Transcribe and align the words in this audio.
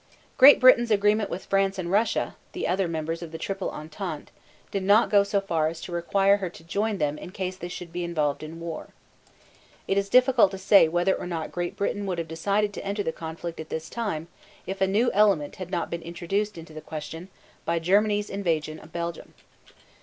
Great 0.35 0.59
Britain's 0.59 0.89
agreement 0.89 1.29
with 1.29 1.45
France 1.45 1.77
and 1.77 1.91
Russia, 1.91 2.35
the 2.53 2.67
other 2.67 2.87
members 2.87 3.21
of 3.21 3.31
the 3.31 3.37
Triple 3.37 3.69
Entente, 3.69 4.31
did 4.71 4.81
not 4.81 5.11
go 5.11 5.21
so 5.23 5.39
far 5.39 5.67
as 5.67 5.79
to 5.79 5.91
require 5.91 6.37
her 6.37 6.49
to 6.49 6.63
join 6.63 6.97
them 6.97 7.19
in 7.19 7.29
case 7.29 7.55
they 7.55 7.67
should 7.67 7.93
be 7.93 8.03
involved 8.03 8.41
in 8.41 8.59
war. 8.59 8.89
It 9.87 9.99
is 9.99 10.09
difficult 10.09 10.49
to 10.49 10.57
say 10.57 10.87
whether 10.87 11.13
or 11.13 11.27
not 11.27 11.51
Great 11.51 11.77
Britain 11.77 12.07
would 12.07 12.17
have 12.17 12.27
decided 12.27 12.73
to 12.73 12.83
enter 12.83 13.03
the 13.03 13.11
conflict 13.11 13.59
at 13.59 13.69
this 13.69 13.91
time 13.91 14.27
if 14.65 14.81
a 14.81 14.87
new 14.87 15.11
element 15.11 15.57
had 15.57 15.69
not 15.69 15.91
been 15.91 16.01
introduced 16.01 16.57
into 16.57 16.73
the 16.73 16.81
question 16.81 17.27
by 17.63 17.77
Germany's 17.77 18.31
invasion 18.31 18.79
of 18.79 18.91
Belgium. 18.91 19.35